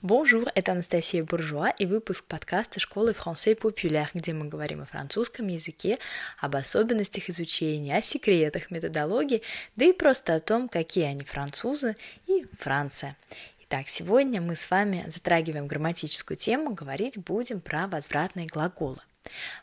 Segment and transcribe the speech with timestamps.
[0.00, 5.48] Bonjour, это Анастасия Буржуа и выпуск подкаста школы Français Populaire, где мы говорим о французском
[5.48, 5.98] языке,
[6.38, 9.42] об особенностях изучения, о секретах методологии,
[9.74, 11.96] да и просто о том, какие они французы
[12.28, 13.16] и Франция.
[13.64, 18.98] Итак, сегодня мы с вами затрагиваем грамматическую тему, говорить будем про возвратные глаголы.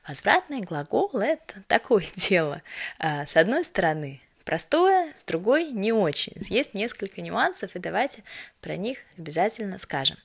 [0.05, 2.61] Возвратные глаголы– это такое дело.
[2.99, 6.33] А, с одной стороны, простое, с другой не очень.
[6.49, 8.23] Есть несколько нюансов, и давайте
[8.61, 10.17] про них обязательно скажем.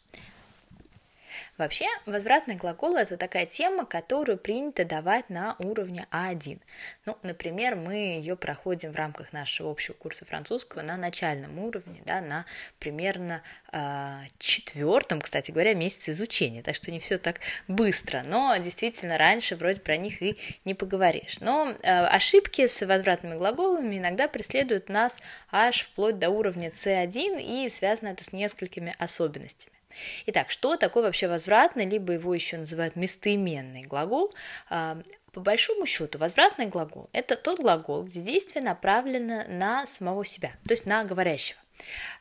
[1.58, 6.61] Вообще, возвратный глагол– это такая тема, которую принято давать на уровне А1.
[7.07, 12.21] Ну, например, мы ее проходим в рамках нашего общего курса французского на начальном уровне, да,
[12.21, 12.46] на
[12.79, 19.18] примерно э, четвертом, кстати говоря, месяце изучения, так что не все так быстро, но действительно
[19.18, 21.41] раньше вроде про них и не поговоришь.
[21.41, 25.18] Но э, ошибки с возвратными глаголами иногда преследуют нас
[25.50, 29.79] аж вплоть до уровня C1, и связано это с несколькими особенностями.
[30.26, 34.33] Итак, что такое вообще возвратный, либо его еще называют местоименный глагол?
[34.69, 35.00] А,
[35.33, 40.72] по большому счету, возвратный глагол– это тот глагол, где действие направлено на самого себя, то
[40.72, 41.61] есть на говорящего.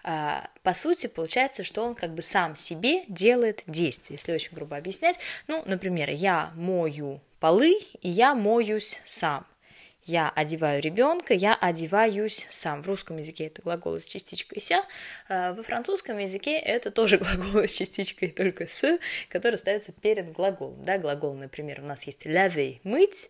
[0.03, 4.77] А, по сути, получается, что он как бы сам себе делает действие, если очень грубо
[4.77, 5.19] объяснять.
[5.47, 9.45] Ну, например, я мою полы, и я моюсь сам–
[10.05, 12.81] я одеваю ребенка, я одеваюсь сам.
[12.81, 14.83] В русском языке это глагол с частичкой ся,
[15.27, 20.83] а во французском языке это тоже глагол с частичкой только с, который ставится перед глаголом.
[20.83, 23.29] Да, глагол, например, у нас есть laver, мыть,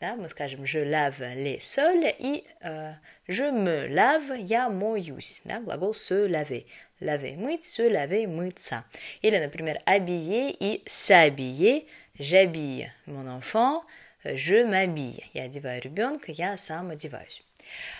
[0.00, 2.94] да, мы скажем je lave les sols и э,
[3.26, 6.64] je me lave, я моюсь, да, глагол se laver.
[7.00, 8.84] Laver, мыть, se laver, мыться.
[9.22, 11.86] Или, например, habiller и s'habiller,
[12.18, 13.84] j'habille mon enfant,
[14.24, 15.24] je m'habille.
[15.32, 17.42] Я одеваю ребенка, я сам одеваюсь.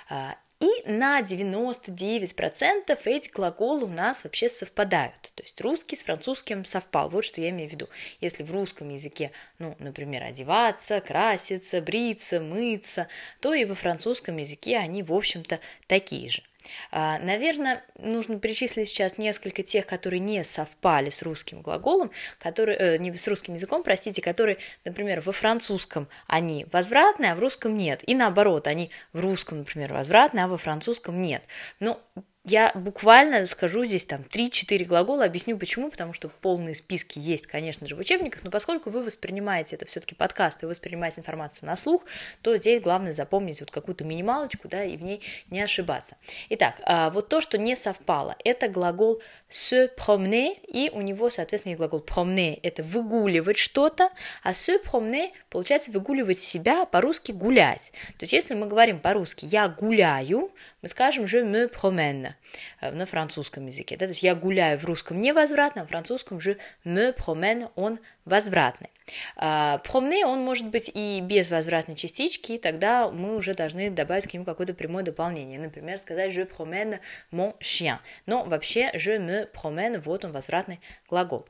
[0.09, 5.33] А, и на 99% эти глаголы у нас вообще совпадают.
[5.37, 7.11] То есть русский с французским совпал.
[7.11, 7.89] Вот что я имею в виду.
[8.21, 13.07] Если в русском языке, ну, например, одеваться, краситься, бриться, мыться,
[13.41, 16.43] то и во французском языке они, в общем-то, такие же.
[16.91, 22.97] А, наверное, нужно перечислить сейчас несколько тех, которые не совпали с русским глаголом, которые, э,
[22.99, 28.03] не с русским языком, простите, которые, например, во французском они возвратные, а в русском нет.
[28.07, 31.43] И наоборот, они в русском, например, возвратные, а во французском нет.
[31.81, 32.01] Но
[32.49, 37.87] я буквально скажу здесь там 3-4 глагола, объясню почему, потому что полные списки есть, конечно
[37.87, 42.05] же, в учебниках, но поскольку вы воспринимаете это все-таки подкаст и воспринимаете информацию на слух,
[42.43, 46.17] то здесь главное запомнить вот какую-то минималочку, да, и в ней не ошибаться.
[46.51, 51.73] Итак, а, вот то, что не совпало, это глагол se promener, и у него, соответственно,
[51.73, 54.11] есть глагол promener, это выгуливать что-то,
[54.43, 57.93] а se promener, получается, выгуливать себя, по-русски гулять.
[58.19, 60.51] То есть, если мы говорим по-русски «я гуляю»,
[60.83, 62.35] мы скажем «je me promène»
[62.81, 63.97] на французском языке.
[63.97, 64.07] Да?
[64.07, 68.91] То есть я гуляю в русском невозвратно, а в французском «je me promène» он возвратный.
[69.37, 74.27] А, promener он может быть и без возвратной частички, и тогда мы уже должны добавить
[74.27, 75.59] к нему какое-то прямое дополнение.
[75.59, 77.01] Например, сказать «je promène
[77.33, 77.99] mon chien».
[78.27, 81.47] Но вообще «je me promène» вот он возвратный глагол.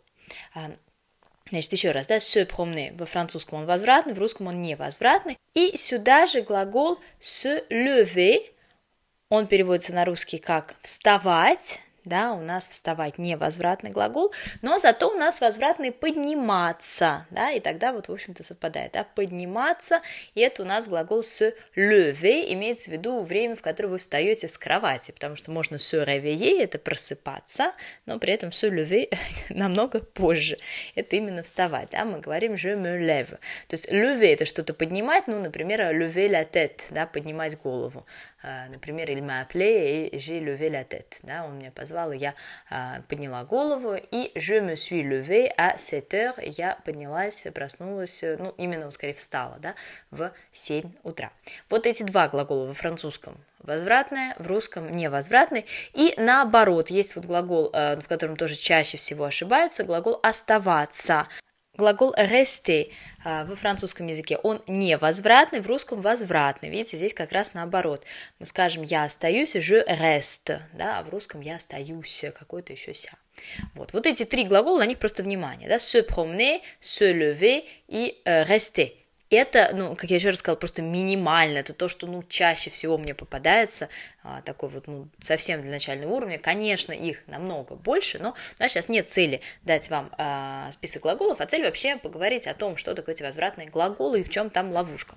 [1.50, 5.38] Значит, еще раз, да, se promener во французском он возвратный, в русском он невозвратный.
[5.55, 8.43] И сюда же глагол se lever,
[9.28, 14.32] он переводится на русский как «вставать», да, у нас вставать не возвратный глагол,
[14.62, 20.00] но зато у нас возвратный подниматься, да, и тогда вот, в общем-то, совпадает, да, подниматься,
[20.34, 24.48] и это у нас глагол se lever, имеется в виду время, в которое вы встаете
[24.48, 27.72] с кровати, потому что можно se réveiller, это просыпаться,
[28.06, 29.14] но при этом se lever
[29.50, 30.56] намного позже,
[30.94, 33.38] это именно вставать, да, мы говорим je me lève,
[33.69, 38.06] то есть lever это что-то поднимать, ну, например, lever la tête, да, поднимать голову,
[38.42, 42.19] а, например, il m'a appelé et j'ai levé la tête, да, он меня позвал, и
[42.19, 42.34] я
[42.70, 48.54] а, подняла голову, и je me suis levé à 7 heures, я поднялась, проснулась, ну,
[48.56, 49.75] именно, скорее, встала, да,
[50.10, 51.31] в 7 утра.
[51.69, 55.66] Вот эти два глагола во французском возвратное, в русском невозвратный.
[55.94, 61.26] И наоборот, есть вот глагол, а, в котором тоже чаще всего ошибаются, глагол оставаться.
[61.78, 62.90] Глагол rester
[63.25, 66.70] а, во французском языке, он не возвратный, в русском возвратный.
[66.70, 68.04] Видите, здесь как раз наоборот.
[68.40, 73.12] Мы скажем «я остаюсь», je reste, да, а в русском «я остаюсь», какой-то еще ся.
[73.75, 78.20] Вот, вот эти три глагола, на них просто внимание, да, se promener, se lever и
[78.25, 78.92] э, rester.
[79.30, 82.96] это, ну, как я еще раз сказала, просто минимально, это то, что, ну, чаще всего
[82.96, 83.88] мне попадается,
[84.44, 88.88] такой вот, ну, совсем для начального уровня, конечно, их намного больше, но у нас сейчас
[88.88, 93.14] нет цели дать вам а, список глаголов, а цель вообще поговорить о том, что такое
[93.14, 95.16] эти возвратные глаголы и в чем там ловушка.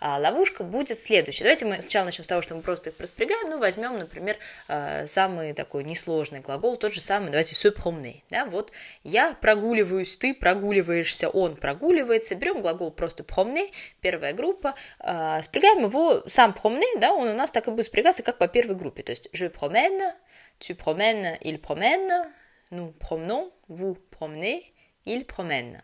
[0.00, 1.44] А, ловушка будет следующая.
[1.44, 4.36] Давайте мы сначала начнем с того, что мы просто их проспрягаем, ну, возьмем, например,
[4.68, 8.72] а, самый такой несложный глагол, тот же самый, давайте, promener, да, вот
[9.04, 13.70] я прогуливаюсь, ты прогуливаешься, он прогуливается, берем глагол просто promener,
[14.00, 18.22] первая группа, а, спрягаем его, сам promener, да, он у нас так и будет спрягаться,
[18.22, 20.14] как по первой группе, то есть je promène,
[20.58, 22.30] tu promènes, il promène,
[22.70, 24.62] nous promenons, vous promenez,
[25.04, 25.82] il promène.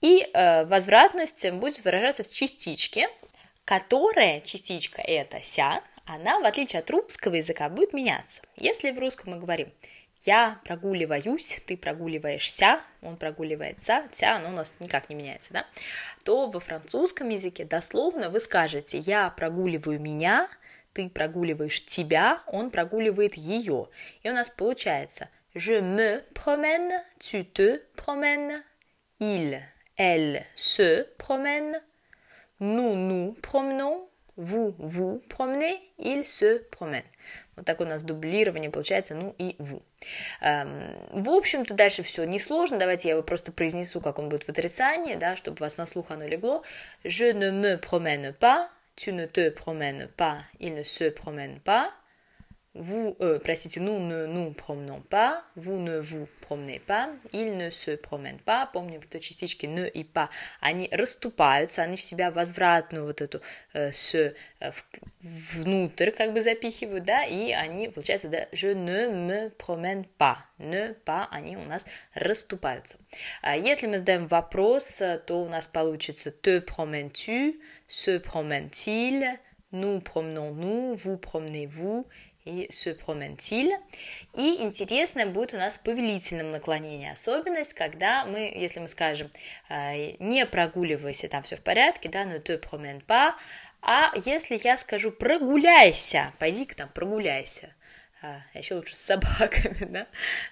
[0.00, 3.08] И э, возвратность будет выражаться в частичке,
[3.64, 8.42] которая частичка это ся, она, в отличие от русского языка, будет меняться.
[8.56, 9.70] Если в русском мы говорим
[10.26, 15.66] я прогуливаюсь, ты прогуливаешься, он прогуливается, вся, оно у нас никак не меняется, да,
[16.24, 20.48] то во французском языке дословно вы скажете «я прогуливаю меня»,
[20.92, 23.88] ты прогуливаешь тебя, он прогуливает ее.
[24.22, 28.62] И у нас получается «je me promène», «tu te promènes»,
[29.20, 29.60] «il»,
[29.96, 31.80] «elle» se promène,
[32.58, 37.04] «nous nous promenons», «vous vous promenez», «il se promène».
[37.60, 39.82] Вот так у нас дублирование получается, ну и vous.
[40.40, 42.78] Эм, в общем-то, дальше все несложно.
[42.78, 45.84] Давайте я его просто произнесу, как он будет в отрицании, да, чтобы у вас на
[45.84, 46.64] слух оно легло.
[47.04, 51.92] Je ne me promène pas, tu ne te promènes pas, il ne se promène pas.
[52.74, 57.68] Vous, euh, простите, nous ne nous promenons pas, vous ne vous promenez pas, il ne
[57.68, 58.68] se promène pas.
[58.72, 60.30] Помним, что частички ne и pas,
[60.60, 63.40] они расступаются, они в себя возвратную вот эту
[63.72, 64.34] э, с э,
[65.20, 70.94] внутрь как бы запихивают, да, и они, получается, да, je ne me promène pas, ne
[71.04, 71.84] pas, они у нас
[72.14, 72.98] расступаются.
[73.42, 79.40] А если мы задаем вопрос, то у нас получится te promènes-tu, se promène-t-il,
[79.72, 82.06] nous promenons-nous, vous promenez-vous,
[82.50, 83.76] и promène-t-il.
[84.34, 89.30] И интересное будет у нас в повелительном наклонении особенность, когда мы, если мы скажем
[89.68, 93.34] э, не прогуливайся, там все в порядке, да, но te promène pas,
[93.82, 97.72] а если я скажу прогуляйся, пойди-ка там прогуляйся,
[98.22, 100.06] а, еще лучше с собаками, да,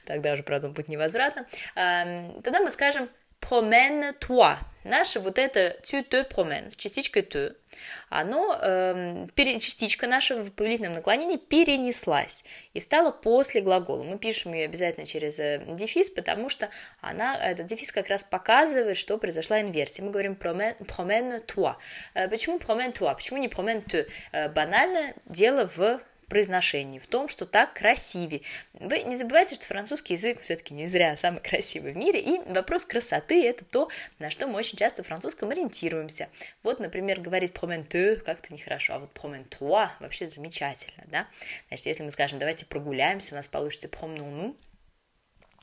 [0.06, 3.10] тогда уже, правда, будет невозвратно, а, тогда мы скажем
[3.40, 4.58] promène-toi.
[4.84, 7.54] Наше вот это tu te promènes с частичкой te,
[8.08, 9.26] оно, э,
[9.58, 14.02] частичка наша в повелительном наклонении перенеслась и стала после глагола.
[14.04, 16.70] Мы пишем ее обязательно через э, дефис, потому что
[17.00, 20.04] она, этот дефис как раз показывает, что произошла инверсия.
[20.04, 21.74] Мы говорим promène-toi.
[22.14, 23.14] Э, почему promène-toi?
[23.14, 24.08] Почему не promène-te?
[24.32, 28.42] Э, банально дело в произношении, в том, что так красивее.
[28.74, 32.84] Вы не забывайте, что французский язык все-таки не зря самый красивый в мире, и вопрос
[32.84, 33.88] красоты– это то,
[34.18, 36.28] на что мы очень часто в французском ориентируемся.
[36.62, 41.26] Вот, например, говорить «promente» как-то нехорошо, а вот «promentoi» вообще замечательно, да?
[41.68, 44.56] Значит, если мы скажем «давайте прогуляемся», у нас получится «promenons-nous»,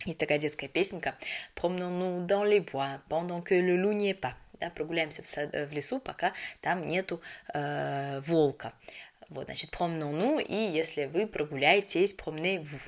[0.06, 1.16] есть такая детская песенка
[1.56, 5.52] «Promenons-nous dans les bois pendant que le loup n'y est pas» да, прогуляемся в, сад,
[5.52, 7.22] в лесу, пока там нету
[7.54, 8.74] э, волка.
[9.30, 12.82] Вот, значит, promenons-nous, и если вы прогуляетесь, promenez-vous.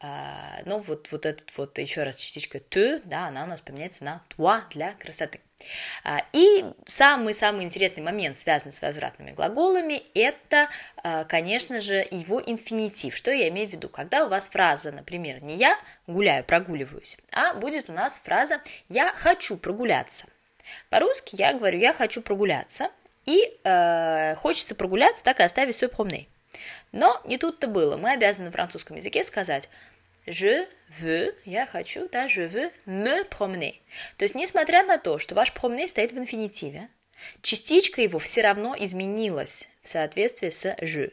[0.00, 4.04] А, ну, вот, вот этот вот еще раз частичка te, да, она у нас поменяется
[4.04, 5.40] на toi для красоты.
[6.04, 10.68] А, и самый-самый интересный момент, связанный с возвратными глаголами, это,
[11.02, 13.16] а, конечно же, его инфинитив.
[13.16, 13.88] Что я имею в виду?
[13.88, 15.76] Когда у вас фраза, например, не я
[16.06, 20.26] гуляю, прогуливаюсь, а будет у нас фраза я хочу прогуляться.
[20.90, 22.90] По-русски я говорю я хочу прогуляться,
[23.28, 26.26] и э, хочется прогуляться, так и оставить свой promener.
[26.92, 27.98] Но не тут-то было.
[27.98, 29.68] Мы обязаны на французском языке сказать
[30.26, 30.66] je
[31.00, 33.74] veux, я хочу, да, je veux me promener.
[34.16, 36.88] То есть, несмотря на то, что ваш promener стоит в инфинитиве,
[37.42, 41.12] частичка его все равно изменилась в соответствии с je.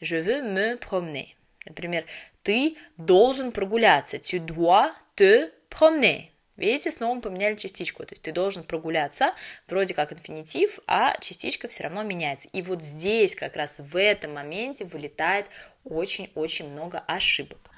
[0.00, 1.28] Je veux me promener.
[1.64, 2.04] Например,
[2.42, 4.18] ты должен прогуляться.
[4.18, 6.30] Tu dois te promener.
[6.56, 8.04] Видите, снова мы поменяли частичку.
[8.04, 9.34] То есть ты должен прогуляться,
[9.68, 12.48] вроде как инфинитив, а частичка все равно меняется.
[12.52, 15.46] И вот здесь, как раз в этом моменте, вылетает
[15.84, 17.70] очень-очень много ошибок.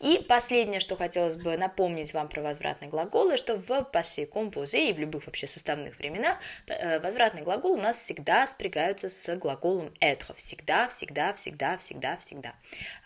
[0.00, 4.92] И последнее, что хотелось бы напомнить вам про возвратные глаголы, что в пассе композе и
[4.92, 10.34] в любых вообще составных временах э, возвратные глаголы у нас всегда спрягаются с глаголом être.
[10.34, 12.54] Всегда, всегда, всегда, всегда, всегда.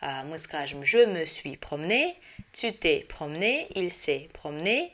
[0.01, 2.17] А, мы скажем je me suis promené,
[2.53, 4.93] tu t'es promené, il s'est promené,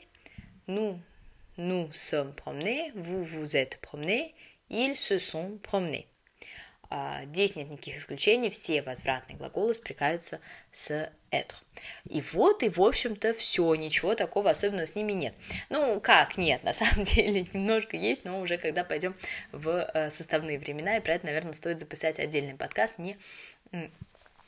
[0.67, 0.99] nous
[1.57, 4.33] nous sommes promenés, vous vous êtes promenés,
[4.69, 6.07] ils se sont promenés.
[6.97, 10.39] А, здесь нет никаких исключений, все возвратные глаголы спрягаются
[10.71, 11.57] с être.
[12.09, 15.35] И вот, и в общем-то все, ничего такого особенного с ними нет.
[15.69, 19.13] Ну, как нет, на самом деле немножко есть, но уже когда пойдем
[19.51, 23.17] в э, составные времена, и про это, наверное, стоит записать отдельный подкаст, не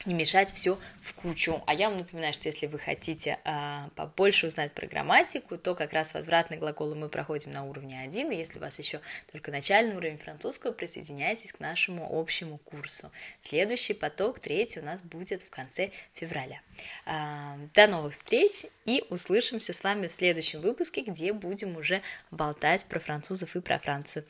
[0.06, 1.64] не мешать все в кучу.
[1.66, 5.94] А я вам напоминаю, что если вы хотите а, побольше узнать про грамматику, то как
[5.94, 9.02] раз возвратные глаголы мы проходим на уровне 1, и если у вас еще
[9.32, 13.12] только начальный уровень французского, присоединяйтесь к нашему общему курсу.
[13.40, 16.62] Следующий поток, третий, у нас будет в конце февраля.
[17.06, 22.02] А, до новых встреч и услышимся с вами в следующем выпуске, где будем уже
[22.32, 24.26] болтать про французов и про Францию.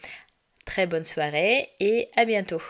[0.65, 2.61] Très bonne soirée et à bientôt!